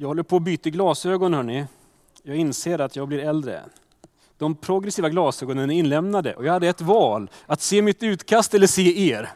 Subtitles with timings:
[0.00, 1.66] Jag håller på att byta glasögon hörni.
[2.22, 3.62] Jag inser att jag blir äldre.
[4.38, 8.66] De progressiva glasögonen är inlämnade och jag hade ett val, att se mitt utkast eller
[8.66, 9.30] se er.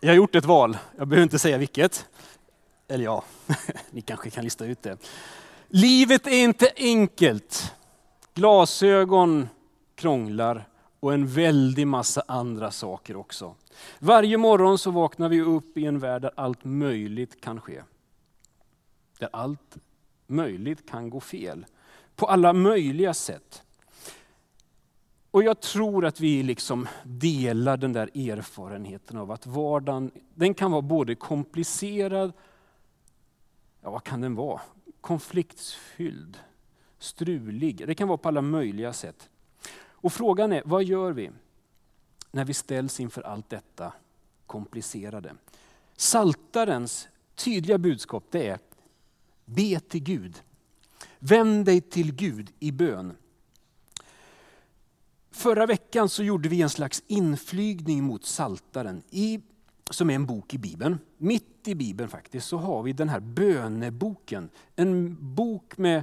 [0.00, 2.06] Jag har gjort ett val, jag behöver inte säga vilket.
[2.88, 3.24] Eller ja,
[3.90, 4.98] ni kanske kan lista ut det.
[5.68, 7.74] Livet är inte enkelt.
[8.34, 9.48] Glasögon
[9.94, 10.68] krånglar
[11.00, 13.54] och en väldig massa andra saker också.
[13.98, 17.82] Varje morgon så vaknar vi upp i en värld där allt möjligt kan ske.
[19.20, 19.78] Där allt
[20.26, 21.66] möjligt kan gå fel.
[22.16, 23.62] På alla möjliga sätt.
[25.30, 30.70] Och jag tror att vi liksom delar den där erfarenheten av att vardagen den kan
[30.70, 32.32] vara både komplicerad,
[33.80, 34.60] ja vad kan den vara?
[35.00, 36.38] Konfliktfylld,
[36.98, 37.86] strulig.
[37.86, 39.28] Det kan vara på alla möjliga sätt.
[39.74, 41.30] Och frågan är, vad gör vi
[42.30, 43.92] när vi ställs inför allt detta
[44.46, 45.34] komplicerade?
[45.96, 48.58] Saltarens tydliga budskap det är,
[49.54, 50.42] be till Gud.
[51.18, 53.16] Vänd dig till Gud i bön.
[55.30, 59.40] Förra veckan så gjorde vi en slags inflygning mot Saltaren i,
[59.90, 60.98] som är en bok i Bibeln.
[61.18, 64.48] Mitt i Bibeln faktiskt så har vi den här böneboken.
[64.76, 66.02] En bok med,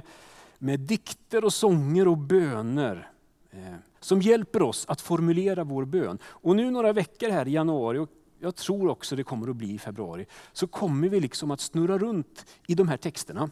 [0.58, 3.10] med dikter och sånger och böner.
[3.50, 6.18] Eh, som hjälper oss att formulera vår bön.
[6.24, 8.10] Och nu några veckor här i januari, och
[8.40, 11.98] jag tror också det kommer att bli i februari, så kommer vi liksom att snurra
[11.98, 13.50] runt i de här texterna.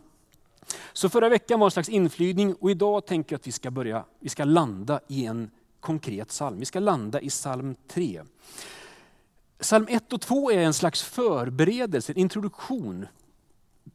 [0.92, 4.05] Så förra veckan var en slags inflygning och idag tänker jag att vi ska börja,
[4.20, 6.59] vi ska landa i en konkret psalm.
[6.59, 8.23] Vi ska landa i psalm 3.
[9.59, 13.07] Psalm 1 och 2 är en slags förberedelse, en introduktion.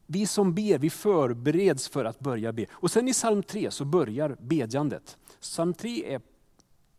[0.06, 2.66] Vi som ber, vi förbereds för att börja be.
[2.72, 5.18] Och sen i psalm 3 så börjar bedjandet.
[5.42, 6.22] Psalm 3 är,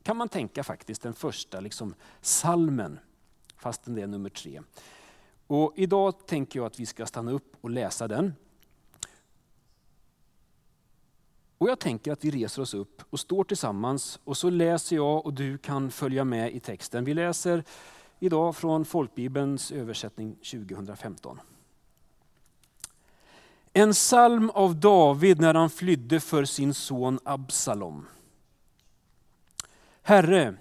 [0.02, 2.98] kan man tänka faktiskt, den första liksom, salmen,
[3.62, 4.62] fastän det är nummer tre.
[5.46, 8.34] Och idag tänker jag att vi ska stanna upp och läsa den.
[11.58, 15.26] Och jag tänker att vi reser oss upp och står tillsammans och så läser jag
[15.26, 17.04] och du kan följa med i texten.
[17.04, 17.64] Vi läser
[18.18, 21.40] idag från Folkbibelns översättning 2015.
[23.72, 28.06] En psalm av David när han flydde för sin son Absalom.
[30.02, 30.54] Herre,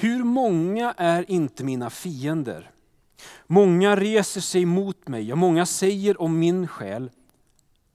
[0.00, 2.70] hur många är inte mina fiender?
[3.46, 7.10] Många reser sig mot mig och många säger om min själ,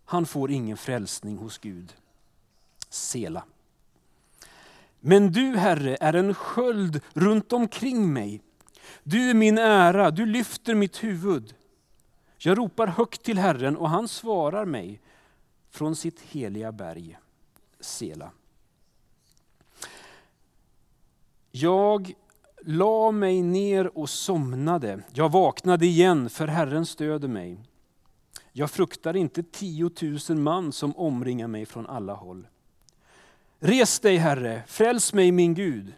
[0.06, 1.94] han får ingen frälsning hos Gud.
[2.90, 3.44] Sela.
[5.00, 8.42] Men du, Herre, är en sköld runt omkring mig.
[9.04, 11.56] Du är min ära, du lyfter mitt huvud.
[12.38, 15.02] Jag ropar högt till Herren och han svarar mig
[15.70, 17.18] från sitt heliga berg,
[17.80, 18.32] Sela.
[21.58, 22.14] Jag
[22.62, 25.04] la mig ner och somnade.
[25.14, 27.60] Jag vaknade igen, för Herren stöder mig.
[28.52, 32.48] Jag fruktar inte tiotusen man som omringar mig från alla håll.
[33.60, 35.94] Res dig Herre, fräls mig min Gud.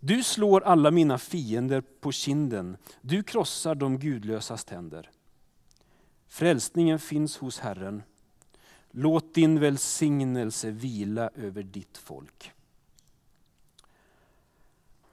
[0.00, 5.10] Du slår alla mina fiender på kinden, du krossar de gudlösas tänder.
[6.28, 8.02] Frälsningen finns hos Herren.
[8.90, 12.52] Låt din välsignelse vila över ditt folk.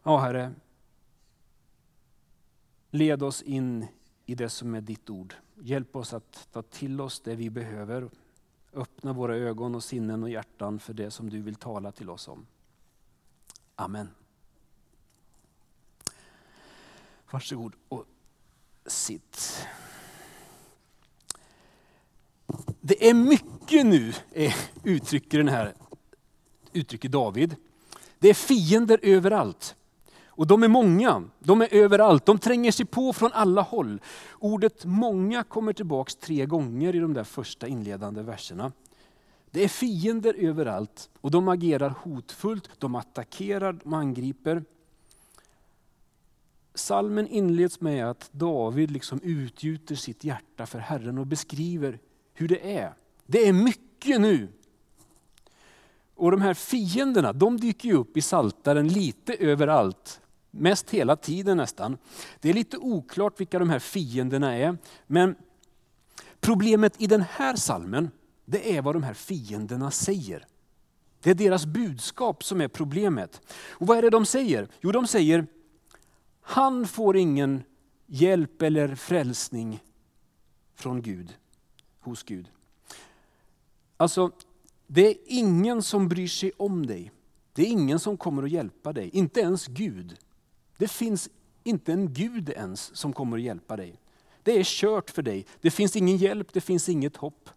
[0.08, 0.54] Ja, Herre,
[2.92, 3.88] led oss in
[4.26, 5.34] i det som är ditt ord.
[5.56, 8.10] Hjälp oss att ta till oss det vi behöver
[8.74, 12.28] Öppna våra ögon och sinnen och hjärtan för det som du vill tala till oss
[12.28, 12.46] om.
[13.76, 14.10] Amen.
[17.32, 18.06] Varsågod och
[18.86, 19.68] sitt.
[22.82, 25.74] Det är mycket nu, eh, uttrycker, den här,
[26.74, 27.56] uttrycker David.
[28.20, 29.77] Det är fiender överallt.
[30.38, 34.02] Och de är många, de är överallt, de tränger sig på från alla håll.
[34.40, 38.72] Ordet många kommer tillbaks tre gånger i de där första inledande verserna.
[39.52, 44.64] Det är fiender överallt och de agerar hotfullt, de attackerar, de angriper.
[46.74, 52.00] Salmen inleds med att David liksom utgjuter sitt hjärta för Herren och beskriver
[52.34, 52.94] hur det är.
[53.26, 54.48] Det är mycket nu.
[56.16, 60.22] Och de här fienderna, de dyker upp i saltaren lite överallt.
[60.58, 61.98] Mest hela tiden nästan.
[62.40, 64.78] Det är lite oklart vilka de här fienderna är.
[65.08, 65.36] Men
[66.40, 68.10] problemet i den här salmen,
[68.46, 70.46] det är vad de här fienderna säger.
[71.22, 73.42] Det är deras budskap som är problemet.
[73.70, 74.68] Och vad är det de säger?
[74.82, 75.48] Jo, de säger,
[76.42, 77.64] han får ingen
[78.06, 79.84] hjälp eller frälsning
[80.76, 81.38] från Gud,
[82.00, 82.50] hos Gud.
[83.98, 84.32] Alltså,
[84.88, 87.12] det är ingen som bryr sig om dig.
[87.54, 90.18] Det är ingen som kommer att hjälpa dig, inte ens Gud.
[90.78, 91.30] Det finns
[91.64, 94.00] inte en Gud ens som kommer att hjälpa dig.
[94.44, 95.46] Det är kört för dig.
[95.62, 97.50] Det finns ingen hjälp, det finns inget hopp.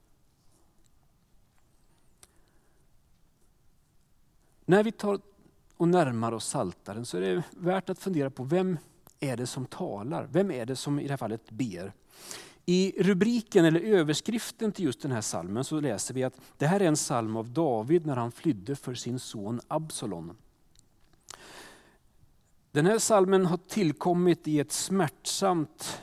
[4.64, 5.20] När vi tar
[5.76, 8.78] och närmar oss saltaren så är det värt att fundera på vem
[9.20, 10.28] är det som talar?
[10.32, 11.92] Vem är det som i det här fallet ber?
[12.66, 16.80] I rubriken eller överskriften till just den här salmen så läser vi att det här
[16.80, 20.36] är en psalm av David när han flydde för sin son Absalom.
[22.72, 26.02] Den här salmen har tillkommit i ett smärtsamt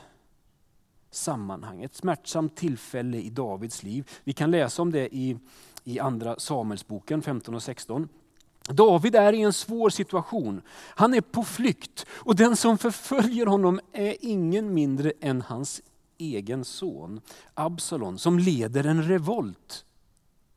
[1.10, 4.10] sammanhang, ett smärtsamt tillfälle i Davids liv.
[4.24, 5.38] Vi kan läsa om det i,
[5.84, 8.08] i andra Samuelsboken 15 och 16.
[8.68, 10.62] David är i en svår situation.
[10.70, 15.82] Han är på flykt och den som förföljer honom är ingen mindre än hans
[16.18, 17.20] egen son
[17.54, 19.84] Absalon som leder en revolt,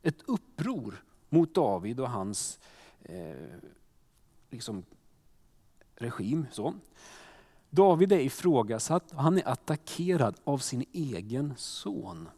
[0.02, 2.60] ett uppror mot David och hans
[3.04, 3.60] eh,
[4.50, 4.84] liksom,
[6.02, 6.46] regim.
[6.52, 6.74] Så.
[7.70, 12.30] David är ifrågasatt och han är attackerad av sin egen son.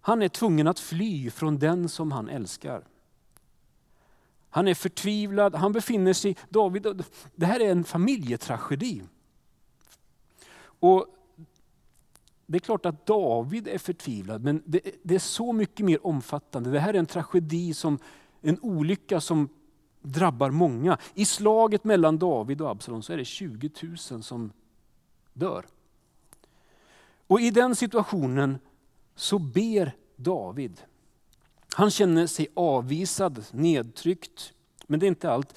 [0.00, 2.84] Han är tvungen att fly från den som han älskar.
[4.50, 7.04] Han är förtvivlad, han befinner sig, David,
[7.34, 9.02] det här är en familjetragedi.
[10.80, 11.06] Och
[12.46, 16.70] det är klart att David är förtvivlad, men det, det, är så mycket mer omfattande.
[16.70, 17.98] Det här är en tragedi, som,
[18.40, 19.48] en olycka som
[20.06, 20.98] drabbar många.
[21.14, 23.70] I slaget mellan David och Absalom så är det 20
[24.10, 24.52] 000 som
[25.32, 25.66] dör.
[27.26, 28.58] Och i den situationen
[29.14, 30.80] så ber David.
[31.74, 34.52] Han känner sig avvisad, nedtryckt.
[34.86, 35.54] Men det är inte allt.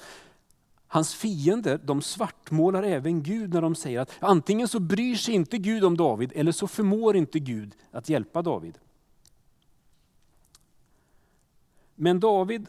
[0.86, 5.58] Hans fiender de svartmålar även Gud när de säger att antingen så bryr sig inte
[5.58, 8.78] Gud om David eller så förmår inte Gud att hjälpa David.
[11.94, 12.66] Men David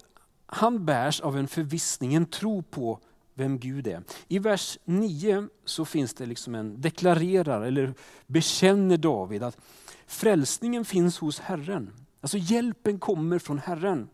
[0.54, 3.00] han bärs av en förvissning, en tro på
[3.34, 4.04] vem Gud är.
[4.28, 7.94] I vers 9 så finns det liksom en deklarerar eller
[8.28, 9.58] bekänner David att
[10.06, 11.94] frälsningen finns hos Herren.
[12.22, 14.10] Alltså hjälpen kommer från Herren.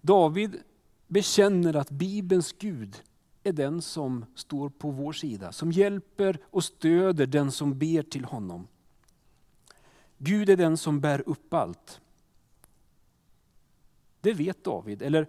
[0.00, 0.56] David
[1.06, 3.02] bekänner att Bibelns Gud
[3.42, 8.24] är den som står på vår sida, som hjälper och stöder den som ber till
[8.24, 8.68] honom.
[10.18, 12.00] Gud är den som bär upp allt.
[14.24, 15.26] Det vet David, eller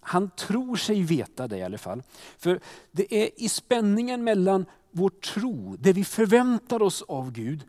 [0.00, 2.02] han tror sig veta det i alla fall.
[2.38, 2.60] För
[2.90, 7.64] det är i spänningen mellan vår tro, det vi förväntar oss av Gud,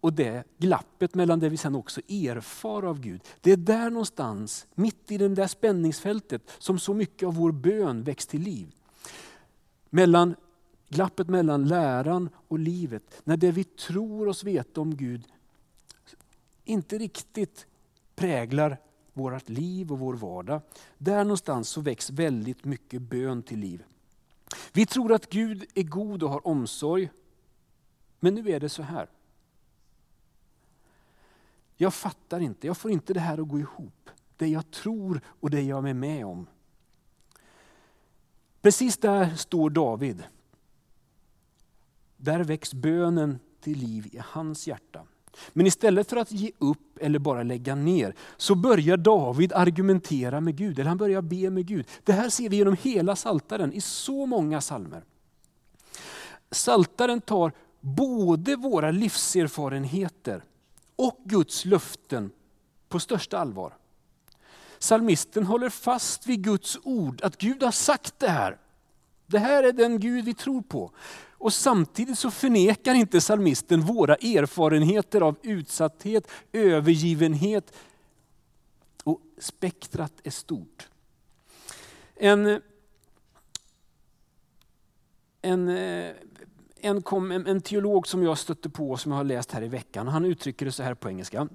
[0.00, 3.20] och det glappet mellan det vi sen också erfar av Gud.
[3.40, 8.02] Det är där någonstans, mitt i det där spänningsfältet, som så mycket av vår bön
[8.02, 8.74] väcks till liv.
[9.90, 10.36] Mellan,
[10.88, 15.22] glappet mellan läran och livet, när det vi tror oss veta om Gud
[16.64, 17.66] inte riktigt
[18.14, 18.78] präglar
[19.12, 20.60] vårt liv och vår vardag.
[20.98, 23.84] Där någonstans så väcks väldigt mycket bön till liv.
[24.72, 27.10] Vi tror att Gud är god och har omsorg.
[28.20, 29.08] Men nu är det så här.
[31.76, 34.10] Jag fattar inte, jag får inte det här att gå ihop.
[34.36, 36.46] Det jag tror och det jag är med om.
[38.60, 40.22] Precis där står David.
[42.16, 45.06] Där väcks bönen till liv i hans hjärta.
[45.52, 50.56] Men istället för att ge upp eller bara lägga ner så börjar David argumentera med
[50.56, 51.86] Gud, eller han börjar be med Gud.
[52.04, 55.04] Det här ser vi genom hela Saltaren i så många salmer.
[56.50, 60.44] Saltaren tar både våra livserfarenheter
[60.96, 62.30] och Guds löften
[62.88, 63.74] på största allvar.
[64.78, 68.58] Salmisten håller fast vid Guds ord, att Gud har sagt det här.
[69.32, 70.90] Det här är den Gud vi tror på.
[71.30, 77.72] Och samtidigt så förnekar inte salmisten våra erfarenheter av utsatthet, övergivenhet
[79.04, 80.88] och spektrat är stort.
[82.14, 82.60] En,
[85.42, 86.12] en eh,
[86.84, 90.08] en, kom, en, teolog som jag stötte på, som jag har läst här i veckan,
[90.08, 91.48] han uttrycker det så här på engelska.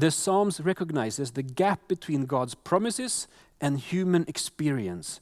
[0.00, 3.28] The Psalms recognizes the gap between God's promises
[3.60, 5.20] and human experience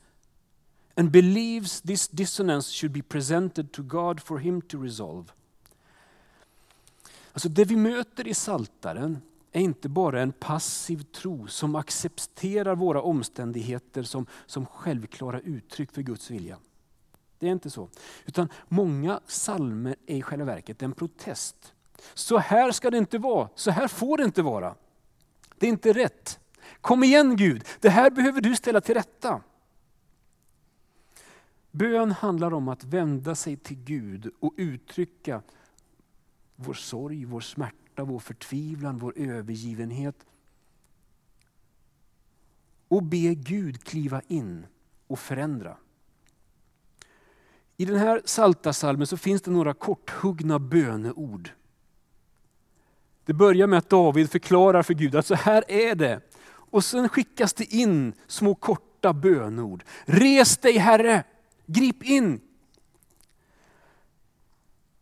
[0.99, 5.33] and believes this dissonance should be presented to God for him to resolve.
[7.33, 9.19] Alltså det vi möter i Saltaren
[9.52, 16.02] är inte bara en passiv tro som accepterar våra omständigheter som, som självklara uttryck för
[16.02, 16.59] Guds vilja.
[17.38, 17.88] Det är inte så.
[18.26, 21.73] Utan många salmer är i själva verket en protest.
[22.14, 24.75] Så här ska det inte vara, så här får det inte vara.
[25.59, 26.38] Det är inte rätt.
[26.81, 29.40] Kom igen Gud, det här behöver du ställa till rätta.
[31.78, 35.42] Bön handlar om att vända sig till Gud och uttrycka
[36.56, 40.26] vår sorg, vår smärta, vår förtvivlan, vår övergivenhet.
[42.88, 44.66] Och be Gud kliva in
[45.06, 45.76] och förändra.
[47.76, 51.50] I den här saltasalmen så finns det några korthuggna böneord.
[53.25, 56.20] Det börjar med att David förklarar för Gud att så här är det.
[56.47, 59.85] Och sen skickas det in små korta bönord.
[60.04, 61.25] Res dig Herre,
[61.68, 62.40] grip in.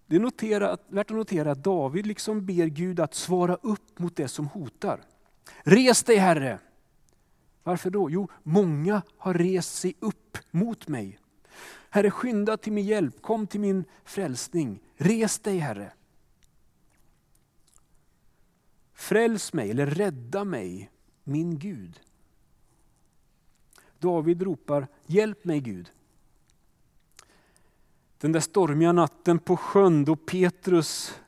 [0.06, 4.16] Det är notera, värt att notera att David liksom ber Gud att svara upp mot
[4.16, 5.04] det som hotar.
[5.62, 6.58] Res dig Herre.
[7.62, 8.10] Varför då?
[8.10, 11.18] Jo, många har rest sig upp mot mig.
[11.90, 14.80] Herre, skynda till min hjälp, kom till min frälsning.
[14.96, 15.92] Res dig Herre.
[18.92, 20.90] Fräls mig eller rädda mig,
[21.24, 22.00] min Gud.
[23.98, 25.90] David ropar, hjälp mig Gud.
[28.18, 31.20] Den där stormiga natten på sjön då Petrus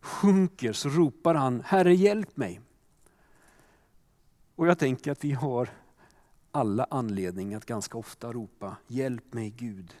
[0.00, 2.60] sjunker så ropar han, Herre hjälp mig.
[4.54, 5.68] Och jag tänker att vi har
[6.50, 9.94] alla anledning att ganska ofta ropa, hjälp mig Gud.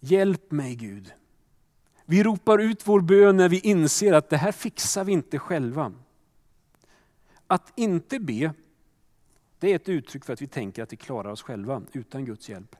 [0.00, 1.12] Hjälp mig Gud.
[2.04, 5.92] Vi ropar ut vår bön när vi inser att det här fixar vi inte själva.
[7.46, 8.52] Att inte be,
[9.58, 12.48] det är ett uttryck för att vi tänker att vi klarar oss själva utan Guds
[12.48, 12.76] hjälp.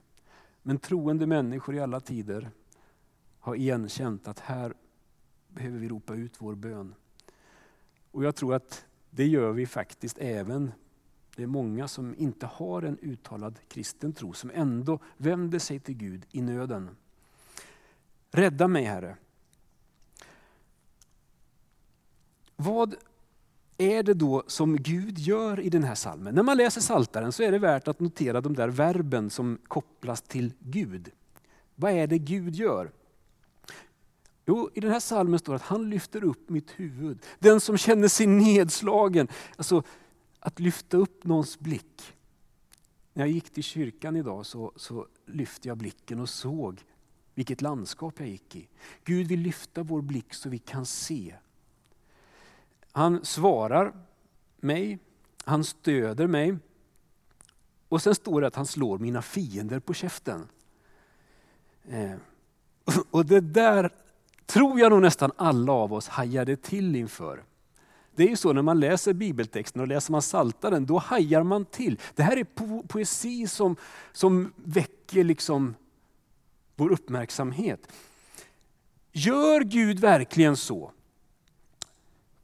[0.69, 2.51] Men troende människor i alla tider
[3.39, 4.73] har igenkänt att här
[5.47, 6.95] behöver vi ropa ut vår bön.
[8.11, 10.71] Och jag tror att det gör vi faktiskt även
[11.35, 15.97] det är många som inte har en uttalad kristen tro, som ändå vänder sig till
[15.97, 16.89] Gud i nöden.
[18.31, 19.17] Rädda mig Herre.
[22.55, 22.95] Vad
[23.79, 26.35] är det då som Gud gör i den här salmen?
[26.35, 30.21] När man läser saltaren så är det värt att notera de där verben som kopplas
[30.21, 31.11] till Gud.
[31.75, 32.91] Vad är det Gud gör?
[34.45, 37.19] Jo, i den här salmen står det att han lyfter upp mitt huvud.
[37.39, 39.27] Den som känner sig nedslagen.
[39.55, 39.83] Alltså,
[40.39, 42.13] att lyfta upp någons blick.
[43.13, 46.83] När jag gick till kyrkan idag så, så lyfte jag blicken och såg
[47.35, 48.67] vilket landskap jag gick i.
[49.03, 51.35] Gud vill lyfta vår blick så vi kan se.
[52.91, 53.93] Han svarar
[54.57, 54.99] mig,
[55.45, 56.57] han stöder mig.
[57.89, 60.47] Och sen står det att han slår mina fiender på käften.
[61.89, 62.15] Eh,
[63.11, 63.89] och det där
[64.45, 67.43] tror jag nog nästan alla av oss hajade till inför.
[68.15, 71.65] Det är ju så när man läser bibeltexten och läser man saltaren, då hajar man
[71.65, 71.99] till.
[72.15, 73.75] Det här är po poesi som,
[74.11, 75.75] som väcker liksom
[76.75, 77.87] vår uppmärksamhet.
[79.11, 80.91] Gör Gud verkligen så?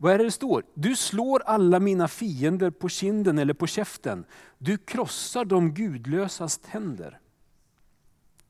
[0.06, 0.64] Vad är det det står?
[0.74, 4.26] Du slår alla mina fiender på kinden eller på käften.
[4.58, 7.20] Du krossar de gudlösas tänder.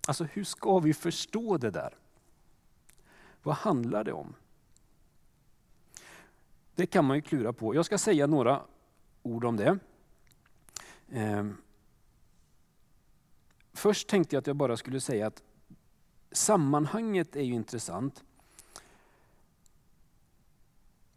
[0.07, 1.97] Alltså hur ska vi förstå det där?
[3.43, 4.35] Vad handlar det om?
[6.75, 7.75] Det kan man ju klura på.
[7.75, 8.61] Jag ska säga några
[9.23, 9.79] ord om det.
[11.09, 11.57] Ehm,
[13.73, 15.43] först tänkte jag att jag bara skulle säga att
[16.31, 18.23] sammanhanget är ju intressant.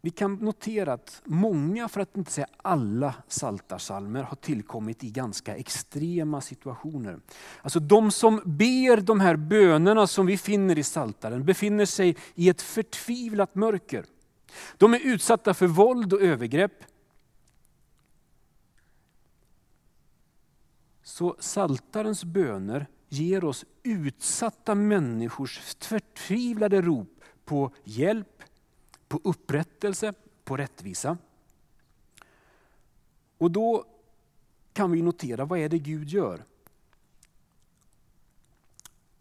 [0.01, 5.55] Vi kan notera att många, för att inte säga alla, saltarsalmer har tillkommit i ganska
[5.55, 7.19] extrema situationer.
[7.61, 12.49] Alltså de som ber de här bönerna som vi finner i saltaren befinner sig i
[12.49, 14.05] ett förtvivlat mörker.
[14.77, 16.83] De är utsatta för våld och övergrepp.
[21.03, 28.38] Så saltarens böner ger oss utsatta människors förtvivlade rop på hjälp,
[29.09, 30.13] på upprättelse,
[30.43, 31.17] på rättvisa.
[33.37, 33.85] Och då
[34.73, 36.43] kan vi notera, vad är det Gud gör?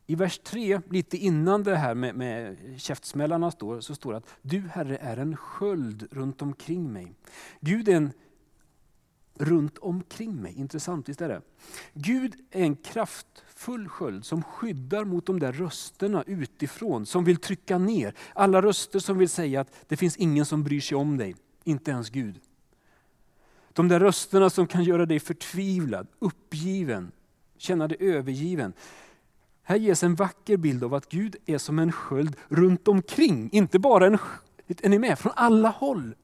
[0.06, 4.36] I vers 3, lite innan det här med, med käftsmällarna står, så står det att
[4.42, 7.14] du Herre är en sköld runt omkring mig.
[7.60, 8.12] Gud är en
[9.38, 10.54] runt omkring mig.
[10.56, 11.42] Intressant, visst är det?
[11.94, 17.78] Gud är en kraftfull sköld som skyddar mot de där rösterna utifrån som vill trycka
[17.78, 18.14] ner.
[18.34, 21.90] Alla röster som vill säga att det finns ingen som bryr sig om dig, inte
[21.90, 22.40] ens Gud.
[23.72, 27.12] De där rösterna som kan göra dig förtvivlad, uppgiven,
[27.58, 28.72] känna dig övergiven.
[29.62, 33.78] Här ges en vacker bild av att Gud är som en sköld runt omkring, inte
[33.78, 34.18] bara en,
[34.66, 35.18] är ni med?
[35.18, 36.14] Från alla håll.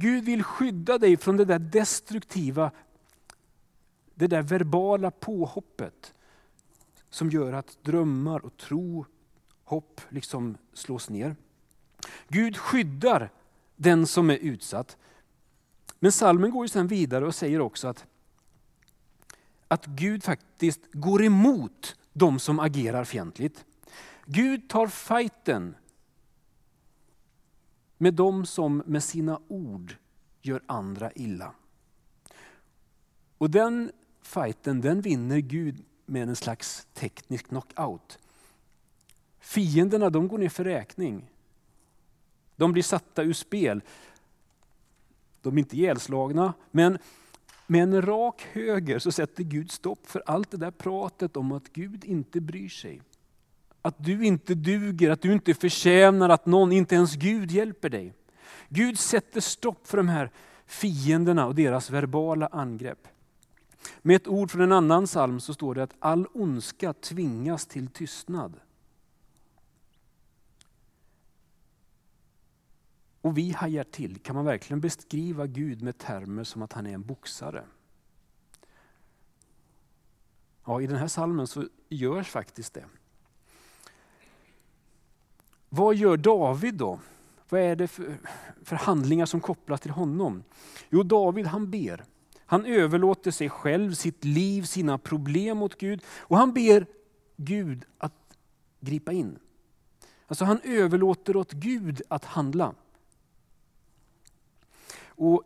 [0.00, 2.70] Gud vill skydda dig från det där destruktiva,
[4.14, 6.14] det där verbala påhoppet
[7.10, 9.06] som gör att drömmar och tro,
[9.64, 11.36] hopp liksom slås ner.
[12.28, 13.30] Gud skyddar
[13.76, 14.96] den som är utsatt.
[15.98, 18.06] Men salmen går ju sen vidare och säger också att,
[19.68, 23.64] att Gud faktiskt går emot de som agerar fientligt.
[24.24, 25.74] Gud tar fighten
[27.98, 29.96] med de som med sina ord
[30.42, 31.54] gör andra illa.
[33.38, 38.18] Och den fighten den vinner Gud med en slags teknisk knockout.
[39.38, 41.30] Fienderna de går ner för räkning.
[42.56, 43.82] De blir satta ur spel.
[45.42, 46.98] De är inte ihjälslagna, men
[47.66, 51.72] med en rak höger så sätter Gud stopp för allt det där pratet om att
[51.72, 53.02] Gud inte bryr sig.
[53.88, 58.14] Att du inte duger, att du inte förtjänar, att någon, inte ens Gud hjälper dig.
[58.68, 60.30] Gud sätter stopp för de här
[60.66, 63.08] fienderna och deras verbala angrepp.
[64.02, 67.88] Med ett ord från en annan psalm så står det att all ondska tvingas till
[67.88, 68.60] tystnad.
[73.20, 74.18] Och vi hajar till.
[74.18, 77.64] Kan man verkligen beskriva Gud med termer som att han är en boxare?
[80.64, 82.84] Ja, i den här salmen så görs faktiskt det.
[85.78, 87.00] Vad gör David då?
[87.48, 88.18] Vad är det för,
[88.62, 90.42] för handlingar som kopplas till honom?
[90.90, 92.04] Jo, David han ber.
[92.46, 96.86] Han överlåter sig själv, sitt liv, sina problem åt Gud och han ber
[97.36, 98.12] Gud att
[98.80, 99.38] gripa in.
[100.26, 102.74] Alltså han överlåter åt Gud att handla.
[105.06, 105.42] Och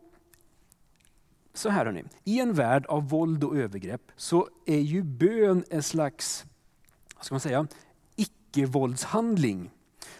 [1.55, 5.83] så här hörni, I en värld av våld och övergrepp så är ju bön en
[5.83, 6.45] slags
[7.17, 7.67] vad ska man säga,
[8.17, 9.71] icke-våldshandling.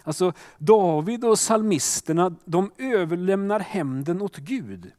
[0.03, 4.91] Alltså David och salmisterna de överlämnar hämnden åt Gud.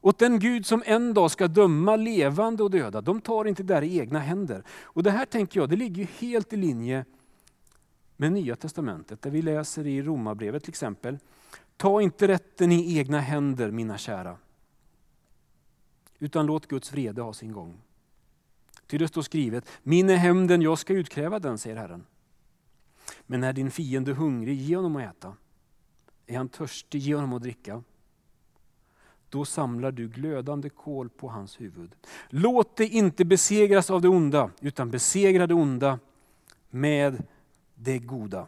[0.00, 3.00] Åt den Gud som en dag ska döma levande och döda.
[3.00, 4.62] De tar inte det där i egna händer.
[4.82, 7.04] Och Det här tänker jag, det ligger helt i linje
[8.16, 9.22] med Nya Testamentet.
[9.22, 11.18] Där vi läser i Romarbrevet till exempel.
[11.76, 14.36] Ta inte rätten i egna händer mina kära.
[16.18, 17.80] Utan låt Guds vrede ha sin gång.
[18.86, 22.06] Ty det står skrivet, min är hämnden, jag ska utkräva den, säger Herren.
[23.30, 25.36] Men är din fiende hungrig, ge honom att äta.
[26.26, 27.82] Är han törstig, ge honom att dricka.
[29.28, 31.94] Då samlar du glödande kol på hans huvud.
[32.28, 35.98] Låt dig inte besegras av det onda, utan besegra det onda
[36.70, 37.22] med
[37.74, 38.46] det goda.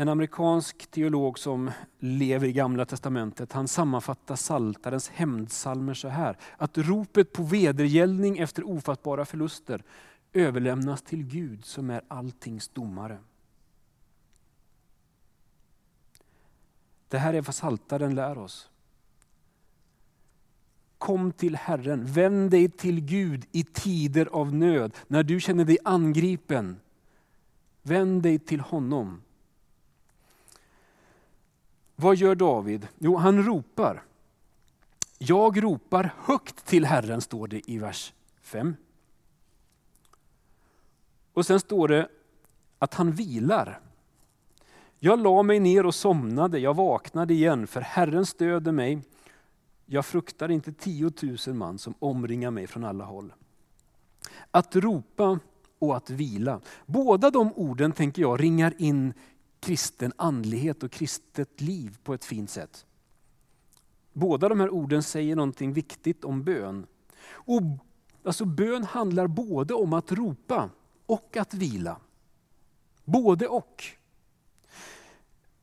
[0.00, 6.36] En amerikansk teolog som lever i Gamla Testamentet, han sammanfattar Saltarens hämndsalmer så här.
[6.56, 9.82] Att ropet på vedergällning efter ofattbara förluster
[10.32, 13.18] överlämnas till Gud som är alltings domare.
[17.08, 18.70] Det här är vad Saltaren lär oss.
[20.98, 24.94] Kom till Herren, vänd dig till Gud i tider av nöd.
[25.06, 26.80] När du känner dig angripen,
[27.82, 29.22] vänd dig till honom.
[32.00, 32.88] Vad gör David?
[32.98, 34.02] Jo, han ropar.
[35.18, 38.76] Jag ropar högt till Herren, står det i vers 5.
[41.32, 42.08] Och sen står det
[42.78, 43.80] att han vilar.
[44.98, 49.02] Jag la mig ner och somnade, jag vaknade igen, för Herren stöder mig.
[49.86, 53.32] Jag fruktar inte tiotusen man som omringar mig från alla håll.
[54.50, 55.38] Att ropa
[55.78, 56.60] och att vila.
[56.86, 59.14] Båda de orden tänker jag ringar in
[59.60, 62.86] kristen andlighet och kristet liv på ett fint sätt.
[64.12, 66.86] Båda de här orden säger någonting viktigt om bön.
[67.30, 67.62] Och,
[68.24, 70.70] alltså bön handlar både om att ropa
[71.06, 72.00] och att vila.
[73.04, 73.84] Både och.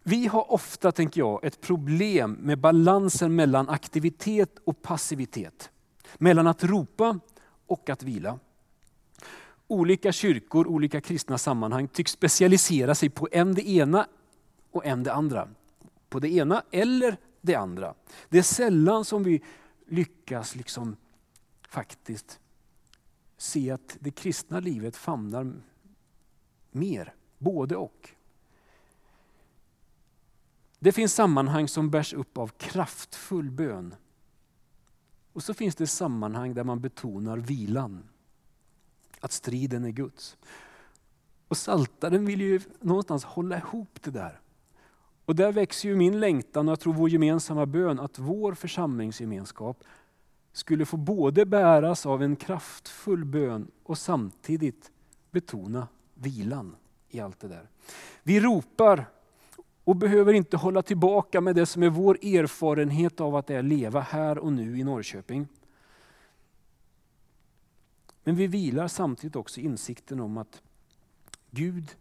[0.03, 5.71] Vi har ofta, tänker jag, ett problem med balansen mellan aktivitet och passivitet.
[6.17, 7.19] Mellan att ropa
[7.67, 8.39] och att vila.
[9.67, 14.07] Olika kyrkor, olika kristna sammanhang tycks specialisera sig på en det ena
[14.71, 15.49] och en det andra.
[16.09, 17.93] På det ena eller det andra.
[18.29, 19.41] Det är sällan som vi
[19.85, 20.95] lyckas liksom
[21.67, 22.39] faktiskt
[23.37, 25.53] se att det kristna livet famnar
[26.71, 28.09] mer, både och.
[30.79, 33.95] Det finns sammanhang som bärs upp av kraftfull bön.
[35.33, 38.03] Och så finns det sammanhang där man betonar vilan
[39.25, 40.37] att striden är Guds.
[41.47, 44.39] Och Saltaren vill ju någonstans hålla ihop det där.
[45.25, 49.83] Och där växer ju min längtan och jag tror vår gemensamma bön att vår församlingsgemenskap
[50.53, 54.91] skulle få både bäras av en kraftfull bön och samtidigt
[55.31, 56.75] betona vilan
[57.09, 57.69] i allt det där.
[58.23, 59.05] Vi ropar
[59.83, 63.63] och behöver inte hålla tillbaka med det som är vår erfarenhet av att det är
[63.63, 65.47] leva här och nu i Norrköping.
[68.25, 70.61] Men vi vilar samtidigt också insikten om att
[71.51, 71.95] Gud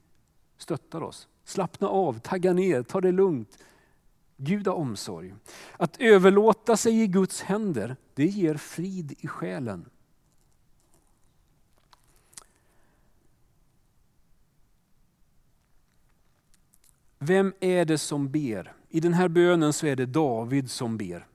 [0.59, 1.29] stöttar oss.
[1.45, 3.59] Slappna av, tagga ner, ta det lugnt.
[4.37, 5.35] Gud har omsorg.
[5.77, 9.91] Att överlåta sig i Guds händer, det ger frid i själen.
[17.19, 18.73] Vem är det som ber?
[18.89, 21.27] I den här bönen så är det David som ber.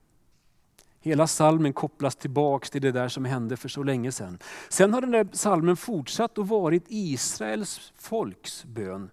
[1.02, 4.40] Hela salmen kopplas tillbaks till det där som hände för så länge sedan.
[4.70, 9.10] Sen har den där salmen fortsatt och varit Israels folks bön.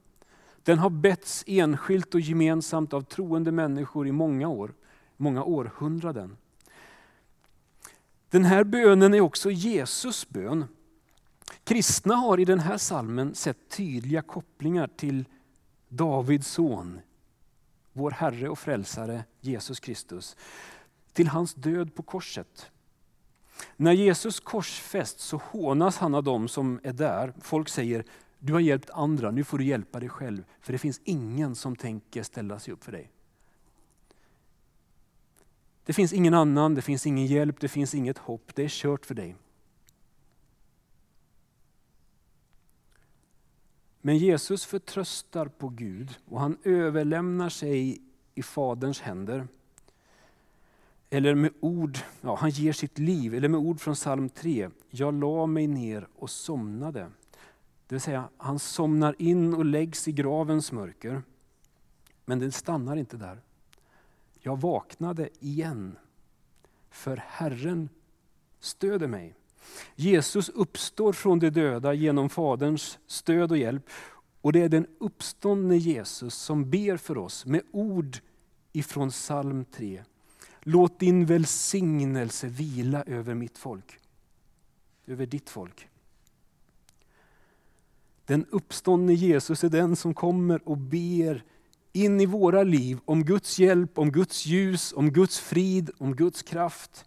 [0.63, 4.75] Den har betts enskilt och gemensamt av troende människor i många år,
[5.17, 6.37] många århundraden.
[8.31, 10.65] Den här bönen är också Jesus bön.
[11.65, 15.25] Kristna har i den här salmen sett tydliga kopplingar till
[15.89, 17.01] Davids son,
[17.93, 20.37] vår Herre och Frälsare Jesus Kristus,
[21.17, 22.71] till hans död på korset.
[23.77, 27.33] När Jesus korsfästs så hånas han av dem som är där.
[27.41, 28.05] Folk säger,
[28.39, 30.45] du har hjälpt andra, nu får du hjälpa dig själv.
[30.61, 33.11] För det finns ingen som tänker ställa sig upp för dig.
[35.85, 38.55] Det finns ingen annan, det finns ingen hjälp, det finns inget hopp.
[38.55, 39.37] Det är kört för dig.
[44.01, 48.01] Men Jesus förtröstar på Gud och han överlämnar sig
[48.35, 49.49] i Faderns händer.
[51.11, 54.71] Eller med ord, ja, han ger sitt liv, eller med ord från psalm 3.
[54.91, 57.11] Jag la mig ner och somnade.
[57.87, 61.23] Det vill säga, han somnar in och läggs i gravens mörker.
[62.25, 63.41] Men den stannar inte där.
[64.41, 65.99] Jag vaknade igen,
[66.91, 67.89] för Herren
[68.61, 69.35] stöder mig.
[69.95, 73.91] Jesus uppstår från de döda genom Faderns stöd och hjälp.
[74.41, 78.19] Och det är den uppståndne Jesus som ber för oss med ord
[78.73, 80.03] ifrån psalm 3.
[80.69, 83.99] Låt din välsignelse vila över mitt folk,
[85.07, 85.89] över ditt folk.
[88.25, 91.45] Den uppståndne Jesus är den som kommer och ber
[91.93, 96.43] in i våra liv om Guds hjälp, om Guds ljus, om Guds frid, om Guds
[96.43, 97.05] kraft.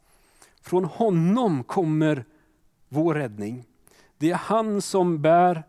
[0.61, 2.25] Från honom kommer
[2.89, 3.65] vår räddning.
[4.17, 5.63] Det är han som bär,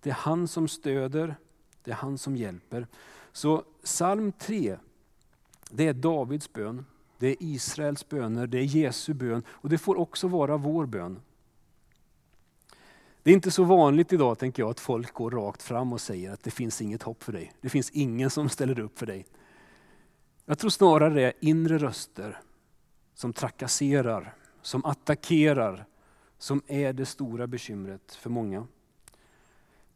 [0.00, 1.36] det är han som stöder,
[1.84, 2.86] det är han som hjälper.
[3.32, 4.78] Så psalm 3,
[5.74, 6.84] det är Davids bön,
[7.18, 11.20] det är Israels böner, det är Jesu bön och det får också vara vår bön.
[13.22, 16.32] Det är inte så vanligt idag tänker jag att folk går rakt fram och säger
[16.32, 17.52] att det finns inget hopp för dig.
[17.60, 19.26] Det finns ingen som ställer upp för dig.
[20.44, 22.40] Jag tror snarare det är inre röster
[23.14, 25.86] som trakasserar, som attackerar,
[26.38, 28.66] som är det stora bekymret för många.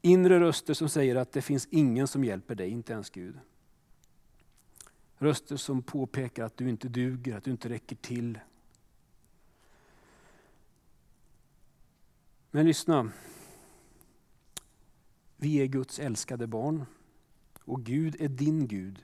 [0.02, 3.38] Inre röster som säger att det finns ingen som hjälper dig, inte ens Gud.
[5.18, 8.38] Röster som påpekar att du inte duger, att du inte räcker till.
[12.50, 13.10] Men lyssna.
[15.36, 16.86] Vi är Guds älskade barn
[17.60, 19.02] och Gud är din Gud.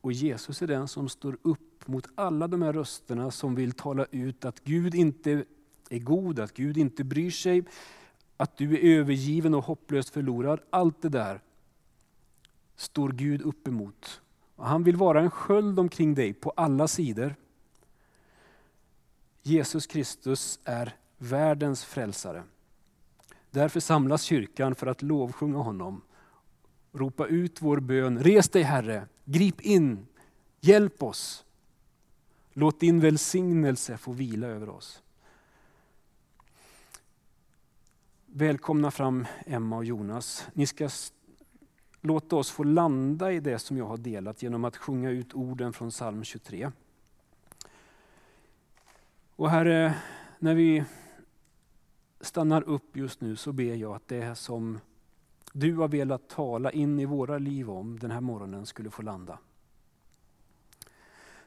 [0.00, 4.06] Och Jesus är den som står upp mot alla de här rösterna som vill tala
[4.10, 5.44] ut att Gud inte
[5.90, 7.64] är god, att Gud inte bryr sig,
[8.36, 10.60] att du är övergiven och hopplöst förlorad.
[10.70, 11.40] Allt det där
[12.76, 14.21] står Gud upp emot.
[14.62, 17.34] Och han vill vara en sköld omkring dig på alla sidor.
[19.42, 22.42] Jesus Kristus är världens frälsare.
[23.50, 26.02] Därför samlas kyrkan för att lovsjunga honom.
[26.92, 30.06] Ropa ut vår bön, res dig Herre, grip in,
[30.60, 31.44] hjälp oss.
[32.52, 35.02] Låt din välsignelse få vila över oss.
[38.26, 40.46] Välkomna fram Emma och Jonas.
[40.52, 40.88] Ni ska
[42.04, 45.72] Låt oss få landa i det som jag har delat genom att sjunga ut orden
[45.72, 46.70] från psalm 23.
[49.36, 49.94] Och Herre,
[50.38, 50.84] när vi
[52.20, 54.78] stannar upp just nu så ber jag att det som
[55.52, 59.38] du har velat tala in i våra liv om den här morgonen skulle få landa.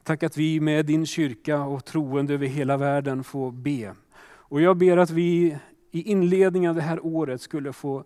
[0.03, 3.95] Tack att vi med din kyrka och troende över hela världen får be.
[4.23, 5.57] Och jag ber att vi
[5.91, 8.03] i inledningen av det här året skulle få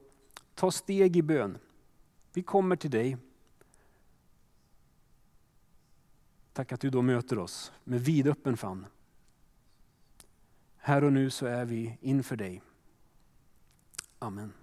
[0.56, 1.58] ta steg i bön.
[2.40, 3.18] Vi kommer till dig.
[6.54, 8.86] Tack att du då möter oss med vidöppen famn.
[10.78, 12.62] Här och nu så är vi inför dig.
[14.20, 14.54] Amen.